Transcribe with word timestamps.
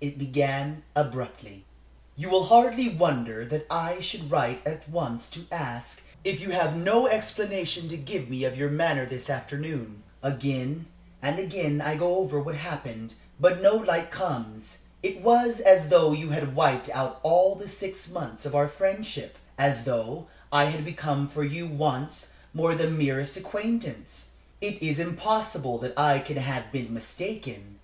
It 0.00 0.18
began 0.18 0.82
abruptly: 0.96 1.64
"You 2.16 2.30
will 2.30 2.46
hardly 2.46 2.88
wonder 2.88 3.44
that 3.46 3.64
I 3.70 4.00
should 4.00 4.28
write 4.28 4.66
at 4.66 4.88
once 4.88 5.30
to 5.30 5.46
ask 5.52 6.02
if 6.24 6.40
you 6.40 6.50
have 6.50 6.74
no 6.76 7.06
explanation 7.06 7.88
to 7.88 7.96
give 7.96 8.28
me 8.28 8.42
of 8.42 8.58
your 8.58 8.70
manner 8.70 9.02
of 9.04 9.10
this 9.10 9.30
afternoon. 9.30 10.02
Again 10.20 10.86
and 11.22 11.38
again 11.38 11.80
I 11.80 11.94
go 11.96 12.16
over 12.16 12.40
what 12.40 12.56
happened, 12.56 13.14
but 13.38 13.62
no 13.62 13.76
light 13.76 14.10
comes. 14.10 14.78
It 15.00 15.22
was 15.22 15.60
as 15.60 15.90
though 15.90 16.10
you 16.10 16.30
had 16.30 16.56
wiped 16.56 16.90
out 16.90 17.20
all 17.22 17.54
the 17.54 17.68
six 17.68 18.10
months 18.10 18.44
of 18.44 18.56
our 18.56 18.66
friendship; 18.66 19.38
as 19.56 19.84
though 19.84 20.26
I 20.50 20.64
had 20.64 20.84
become 20.84 21.28
for 21.28 21.44
you 21.44 21.68
once 21.68 22.32
more 22.52 22.74
the 22.74 22.90
merest 22.90 23.36
acquaintance. 23.36 24.32
It 24.60 24.82
is 24.82 24.98
impossible 24.98 25.78
that 25.78 25.96
I 25.96 26.18
can 26.18 26.36
have 26.38 26.72
been 26.72 26.92
mistaken. 26.92 27.78